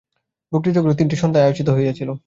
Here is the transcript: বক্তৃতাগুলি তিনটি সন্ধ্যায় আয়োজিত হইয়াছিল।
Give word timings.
বক্তৃতাগুলি 0.51 0.93
তিনটি 0.99 1.15
সন্ধ্যায় 1.15 1.45
আয়োজিত 1.45 1.67
হইয়াছিল। 1.69 2.11